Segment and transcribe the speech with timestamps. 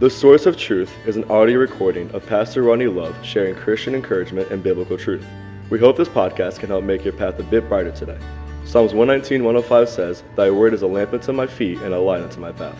[0.00, 4.50] The Source of Truth is an audio recording of Pastor Ronnie Love sharing Christian encouragement
[4.50, 5.26] and biblical truth.
[5.68, 8.16] We hope this podcast can help make your path a bit brighter today.
[8.64, 12.22] Psalms 119, 105 says, Thy word is a lamp unto my feet and a light
[12.22, 12.78] unto my path.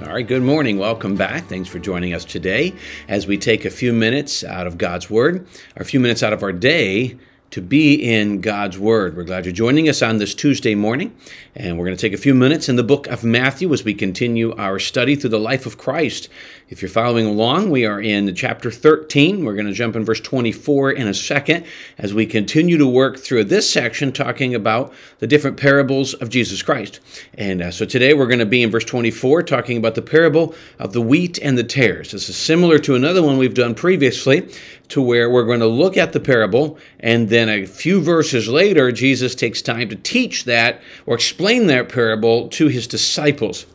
[0.00, 0.78] All right, good morning.
[0.78, 1.44] Welcome back.
[1.44, 2.74] Thanks for joining us today
[3.06, 5.46] as we take a few minutes out of God's Word,
[5.76, 7.18] or a few minutes out of our day
[7.50, 9.16] to be in God's Word.
[9.16, 11.16] We're glad you're joining us on this Tuesday morning,
[11.56, 13.92] and we're going to take a few minutes in the book of Matthew as we
[13.92, 16.28] continue our study through the life of Christ.
[16.68, 19.44] If you're following along, we are in chapter 13.
[19.44, 21.66] We're going to jump in verse 24 in a second
[21.98, 26.62] as we continue to work through this section talking about the different parables of Jesus
[26.62, 27.00] Christ.
[27.34, 30.54] And uh, so today we're going to be in verse 24 talking about the parable
[30.78, 32.12] of the wheat and the tares.
[32.12, 34.48] This is similar to another one we've done previously
[34.90, 38.90] to where we're going to look at the parable, and then a few verses later,
[38.92, 43.66] Jesus takes time to teach that or explain that parable to his disciples.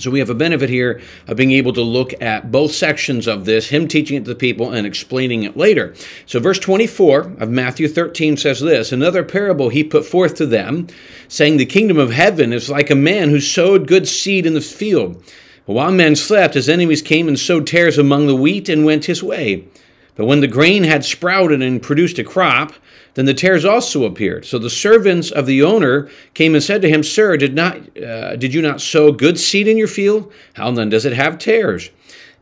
[0.00, 3.44] So we have a benefit here of being able to look at both sections of
[3.44, 5.94] this, him teaching it to the people and explaining it later.
[6.24, 10.86] So verse 24 of Matthew 13 says this Another parable he put forth to them,
[11.28, 14.60] saying, The kingdom of heaven is like a man who sowed good seed in the
[14.62, 15.22] field.
[15.66, 19.04] But while men slept, his enemies came and sowed tares among the wheat and went
[19.04, 19.68] his way.
[20.14, 22.72] But when the grain had sprouted and produced a crop,
[23.14, 24.44] then the tares also appeared.
[24.44, 28.36] So the servants of the owner came and said to him, Sir, did, not, uh,
[28.36, 30.32] did you not sow good seed in your field?
[30.54, 31.90] How then does it have tares?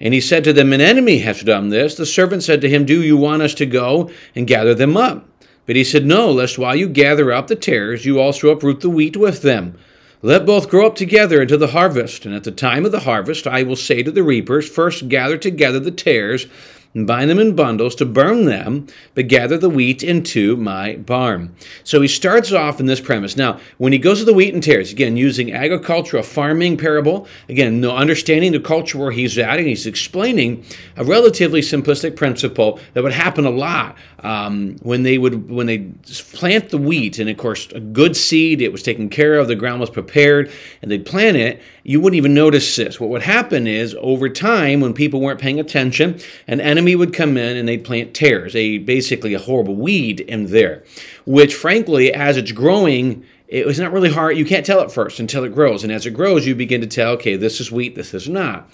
[0.00, 1.96] And he said to them, An enemy has done this.
[1.96, 5.26] The servant said to him, Do you want us to go and gather them up?
[5.66, 8.90] But he said, No, lest while you gather up the tares, you also uproot the
[8.90, 9.76] wheat with them.
[10.20, 12.26] Let both grow up together into the harvest.
[12.26, 15.36] And at the time of the harvest, I will say to the reapers, First gather
[15.36, 16.46] together the tares
[16.94, 21.54] and bind them in bundles to burn them, but gather the wheat into my barn.
[21.84, 23.36] So he starts off in this premise.
[23.36, 27.26] Now, when he goes to the wheat and tares, again, using agriculture, a farming parable,
[27.48, 30.64] again, no understanding the culture where he's at, and he's explaining
[30.96, 35.78] a relatively simplistic principle that would happen a lot um, when they would when they
[36.32, 39.54] plant the wheat, and of course, a good seed, it was taken care of, the
[39.54, 40.50] ground was prepared,
[40.82, 41.62] and they'd plant it.
[41.88, 43.00] You wouldn't even notice this.
[43.00, 47.38] What would happen is over time, when people weren't paying attention, an enemy would come
[47.38, 50.84] in and they'd plant tares, a basically a horrible weed in there,
[51.24, 54.36] which frankly, as it's growing, it was not really hard.
[54.36, 55.82] You can't tell at first until it grows.
[55.82, 58.70] And as it grows, you begin to tell, okay, this is wheat, this is not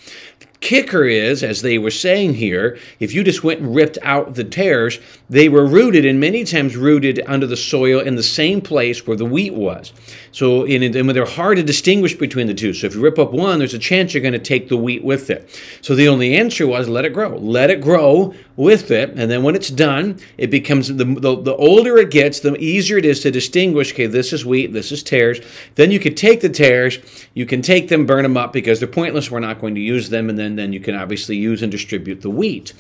[0.65, 4.43] kicker is, as they were saying here, if you just went and ripped out the
[4.43, 4.99] tares,
[5.29, 9.17] they were rooted and many times rooted under the soil in the same place where
[9.17, 9.93] the wheat was.
[10.33, 12.73] So, in, and when they're hard to distinguish between the two.
[12.73, 15.05] So, if you rip up one, there's a chance you're going to take the wheat
[15.05, 15.49] with it.
[15.81, 17.37] So, the only answer was let it grow.
[17.37, 19.11] Let it grow with it.
[19.11, 22.99] And then when it's done, it becomes the, the, the older it gets, the easier
[22.99, 25.41] it is to distinguish okay, this is wheat, this is tares.
[25.75, 26.99] Then you could take the tares,
[27.35, 29.31] you can take them, burn them up because they're pointless.
[29.31, 30.29] We're not going to use them.
[30.29, 32.73] And then and then you can obviously use and distribute the wheat.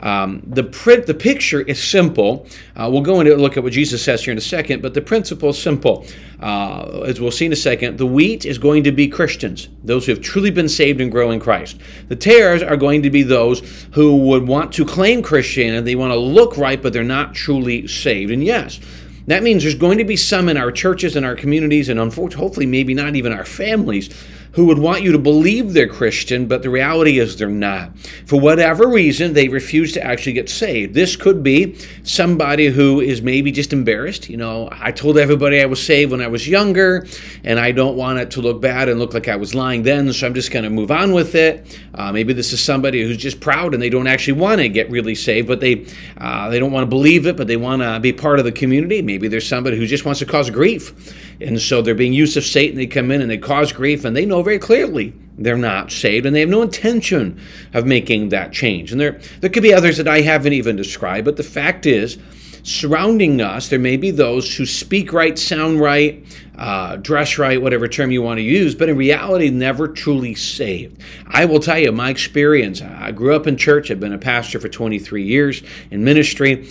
[0.00, 2.46] Um, the print, the picture is simple.
[2.76, 5.00] Uh, we'll go into look at what Jesus says here in a second, but the
[5.00, 6.04] principle is simple.
[6.40, 10.04] Uh, as we'll see in a second, the wheat is going to be Christians, those
[10.04, 11.80] who have truly been saved and grow in Christ.
[12.08, 13.60] The tares are going to be those
[13.92, 17.86] who would want to claim Christianity, they want to look right, but they're not truly
[17.86, 18.30] saved.
[18.30, 18.78] And yes,
[19.26, 22.44] that means there's going to be some in our churches and our communities, and unfortunately,
[22.44, 24.10] hopefully, maybe not even our families,
[24.52, 27.96] who would want you to believe they're Christian, but the reality is they're not.
[28.26, 30.94] For whatever reason, they refuse to actually get saved.
[30.94, 34.28] This could be somebody who is maybe just embarrassed.
[34.28, 37.06] You know, I told everybody I was saved when I was younger,
[37.44, 40.12] and I don't want it to look bad and look like I was lying then,
[40.12, 41.78] so I'm just going to move on with it.
[41.94, 44.90] Uh, maybe this is somebody who's just proud and they don't actually want to get
[44.90, 45.86] really saved, but they
[46.18, 48.52] uh, they don't want to believe it, but they want to be part of the
[48.52, 49.00] community.
[49.00, 50.92] Maybe there's somebody who just wants to cause grief,
[51.40, 52.76] and so they're being used of Satan.
[52.76, 56.26] They come in and they cause grief, and they know very clearly they're not saved
[56.26, 57.40] and they have no intention
[57.72, 58.92] of making that change.
[58.92, 62.18] And there, there could be others that I haven't even described, but the fact is,
[62.64, 66.24] surrounding us, there may be those who speak right, sound right,
[66.56, 71.00] uh, dress right, whatever term you want to use, but in reality, never truly saved.
[71.26, 72.80] I will tell you my experience.
[72.80, 76.68] I grew up in church, I've been a pastor for 23 years in ministry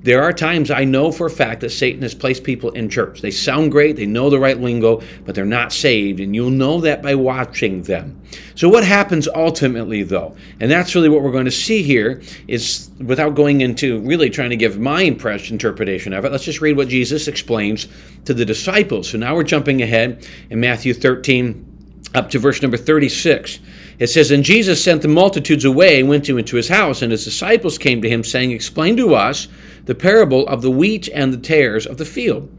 [0.00, 3.20] there are times I know for a fact that Satan has placed people in church.
[3.20, 6.80] They sound great, they know the right lingo, but they're not saved, and you'll know
[6.82, 8.20] that by watching them.
[8.54, 10.36] So, what happens ultimately, though?
[10.60, 14.50] And that's really what we're going to see here is without going into really trying
[14.50, 17.88] to give my impression, interpretation of it, let's just read what Jesus explains
[18.24, 19.10] to the disciples.
[19.10, 21.67] So, now we're jumping ahead in Matthew 13
[22.14, 23.58] up to verse number 36.
[23.98, 27.24] It says, And Jesus sent the multitudes away and went into his house, and his
[27.24, 29.48] disciples came to him, saying, Explain to us
[29.84, 32.50] the parable of the wheat and the tares of the field.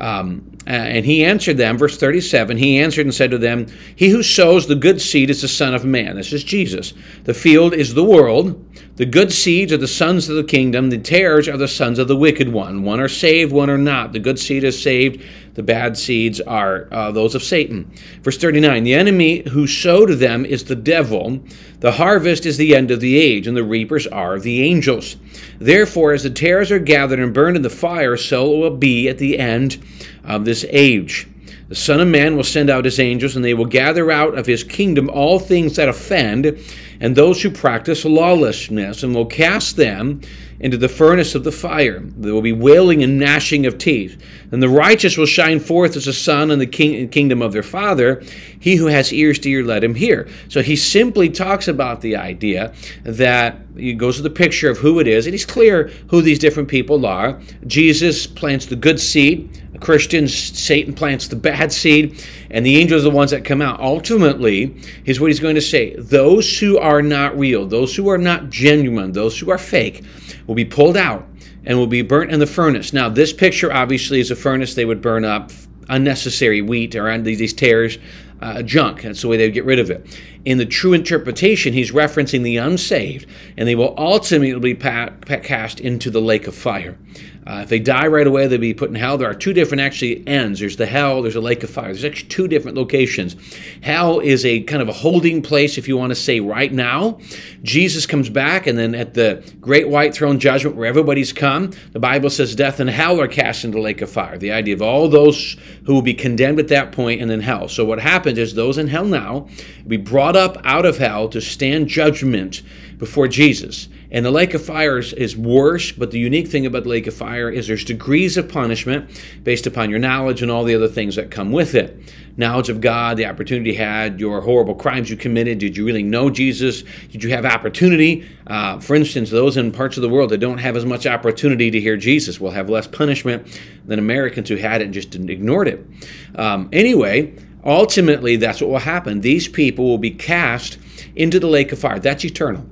[0.00, 4.22] Um, and he answered them, verse 37, he answered and said to them, He who
[4.22, 6.16] sows the good seed is the Son of Man.
[6.16, 6.94] This is Jesus.
[7.24, 8.64] The field is the world.
[8.96, 10.90] The good seeds are the sons of the kingdom.
[10.90, 12.82] The tares are the sons of the wicked one.
[12.82, 14.12] One are saved, one are not.
[14.12, 15.24] The good seed is saved.
[15.54, 17.90] The bad seeds are uh, those of Satan.
[18.22, 21.40] Verse 39 The enemy who sowed them is the devil.
[21.80, 25.16] The harvest is the end of the age, and the reapers are the angels.
[25.58, 29.08] Therefore, as the tares are gathered and burned in the fire, so it will be
[29.08, 29.82] at the end
[30.24, 31.28] of this age.
[31.72, 34.44] The Son of Man will send out his angels, and they will gather out of
[34.44, 36.58] his kingdom all things that offend,
[37.02, 40.20] and those who practice lawlessness, and will cast them
[40.60, 41.98] into the furnace of the fire.
[42.00, 44.22] There will be wailing and gnashing of teeth.
[44.52, 47.64] And the righteous will shine forth as the sun in the king- kingdom of their
[47.64, 48.22] Father.
[48.60, 50.28] He who has ears to hear, let him hear.
[50.48, 52.72] So he simply talks about the idea
[53.02, 56.38] that he goes to the picture of who it is, and he's clear who these
[56.38, 57.40] different people are.
[57.66, 63.10] Jesus plants the good seed, Christians, Satan plants the bad seed, and the angels are
[63.10, 63.80] the ones that come out.
[63.80, 64.74] Ultimately,
[65.04, 68.48] is what he's going to say those who are not real, those who are not
[68.48, 70.04] genuine, those who are fake,
[70.46, 71.26] will be pulled out
[71.64, 72.92] and will be burnt in the furnace.
[72.92, 75.50] Now, this picture obviously is a furnace they would burn up
[75.88, 77.98] unnecessary wheat or these tares,
[78.40, 79.02] uh, junk.
[79.02, 80.18] That's the way they would get rid of it.
[80.44, 83.26] In the true interpretation, he's referencing the unsaved,
[83.56, 86.98] and they will ultimately be cast into the lake of fire.
[87.44, 89.18] Uh, if they die right away, they'll be put in hell.
[89.18, 90.60] There are two different actually ends.
[90.60, 91.22] There's the hell.
[91.22, 91.86] There's a lake of fire.
[91.86, 93.34] There's actually two different locations.
[93.80, 97.18] Hell is a kind of a holding place, if you want to say, right now.
[97.64, 101.98] Jesus comes back, and then at the great white throne judgment, where everybody's come, the
[101.98, 104.38] Bible says death and hell are cast into the lake of fire.
[104.38, 107.68] The idea of all those who will be condemned at that point, and then hell.
[107.68, 109.48] So what happens is those in hell now
[109.82, 112.62] will be brought up out of hell to stand judgment
[112.98, 113.88] before Jesus.
[114.12, 117.06] And the lake of fire is, is, worse, but the unique thing about the lake
[117.06, 119.10] of fire is there's degrees of punishment
[119.42, 122.12] based upon your knowledge and all the other things that come with it.
[122.36, 125.58] Knowledge of God, the opportunity you had, your horrible crimes you committed.
[125.58, 126.84] Did you really know Jesus?
[127.10, 128.28] Did you have opportunity?
[128.46, 131.70] Uh, for instance, those in parts of the world that don't have as much opportunity
[131.70, 135.68] to hear Jesus will have less punishment than Americans who had it and just ignored
[135.68, 135.86] it.
[136.34, 137.34] Um, anyway,
[137.64, 139.22] ultimately, that's what will happen.
[139.22, 140.78] These people will be cast
[141.16, 141.98] into the lake of fire.
[141.98, 142.66] That's eternal.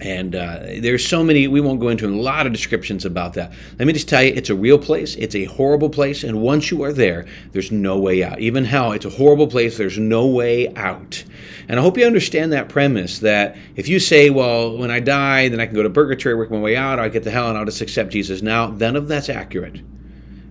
[0.00, 3.52] And uh, there's so many, we won't go into a lot of descriptions about that.
[3.78, 5.14] Let me just tell you, it's a real place.
[5.14, 6.24] It's a horrible place.
[6.24, 8.40] And once you are there, there's no way out.
[8.40, 9.78] Even hell, it's a horrible place.
[9.78, 11.22] There's no way out.
[11.68, 15.48] And I hope you understand that premise that if you say, well, when I die,
[15.48, 17.48] then I can go to purgatory, work my way out, or I get to hell,
[17.48, 19.80] and I'll just accept Jesus now, none of that's accurate.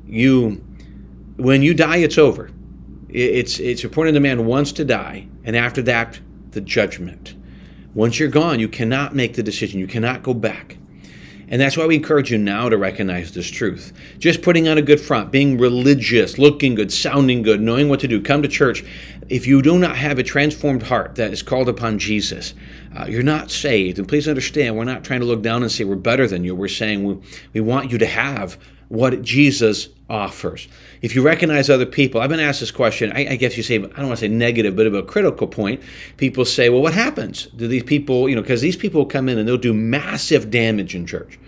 [0.07, 0.63] You,
[1.35, 2.49] when you die, it's over.
[3.09, 5.27] It's, it's important the man wants to die.
[5.43, 6.19] And after that,
[6.51, 7.35] the judgment.
[7.93, 9.79] Once you're gone, you cannot make the decision.
[9.79, 10.77] You cannot go back.
[11.47, 13.93] And that's why we encourage you now to recognize this truth.
[14.17, 18.07] Just putting on a good front, being religious, looking good, sounding good, knowing what to
[18.07, 18.83] do, come to church.
[19.29, 22.55] If you do not have a transformed heart that is called upon Jesus,
[22.95, 23.99] uh, you're not saved.
[23.99, 26.55] And please understand, we're not trying to look down and say we're better than you.
[26.55, 27.19] We're saying we,
[27.53, 28.57] we want you to have
[28.87, 30.67] what Jesus offers.
[31.01, 33.11] If you recognize other people, I've been asked this question.
[33.11, 35.47] I, I, guess you say, I don't want to say negative, but of a critical
[35.47, 35.81] point.
[36.17, 37.47] People say, well, what happens?
[37.47, 40.93] Do these people, you know, because these people come in and they'll do massive damage
[40.93, 41.39] in church.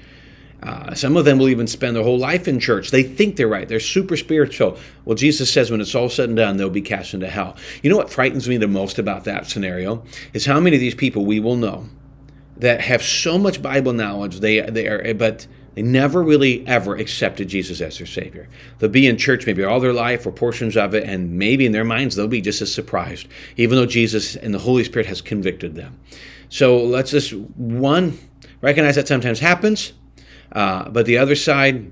[0.64, 2.90] Uh, some of them will even spend their whole life in church.
[2.90, 3.68] They think they're right.
[3.68, 4.80] They're super spiritual.
[5.06, 7.56] Well, Jesus says when it's all said and done, they'll be cast into hell.
[7.84, 10.96] You know what frightens me the most about that scenario is how many of these
[10.96, 11.86] people we will know
[12.58, 14.39] that have so much Bible knowledge.
[14.39, 18.48] They they are, but they never really ever accepted Jesus as their Savior.
[18.79, 21.74] They'll be in church maybe all their life or portions of it, and maybe in
[21.74, 23.27] their minds they'll be just as surprised,
[23.58, 26.00] even though Jesus and the Holy Spirit has convicted them.
[26.50, 28.17] So let's just, one,
[28.62, 29.94] recognize that sometimes happens,
[30.53, 31.91] uh, but the other side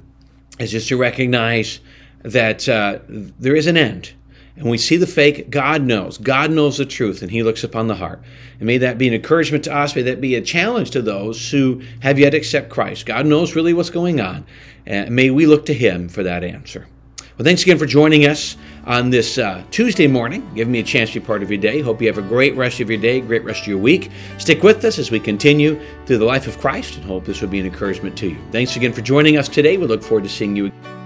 [0.60, 1.80] is just to recognize
[2.22, 4.14] that uh, there is an end
[4.56, 6.18] and we see the fake, God knows.
[6.18, 8.22] God knows the truth, and He looks upon the heart.
[8.60, 9.96] And may that be an encouragement to us.
[9.96, 13.06] May that be a challenge to those who have yet accept Christ.
[13.06, 14.46] God knows really what's going on.
[14.86, 16.88] And may we look to Him for that answer.
[17.38, 21.12] Well, thanks again for joining us on this uh, Tuesday morning, giving me a chance
[21.14, 21.82] to be part of your day.
[21.82, 24.12] Hope you have a great rest of your day, great rest of your week.
[24.38, 27.50] Stick with us as we continue through the life of Christ and hope this will
[27.50, 28.38] be an encouragement to you.
[28.52, 29.78] Thanks again for joining us today.
[29.78, 31.03] We look forward to seeing you again.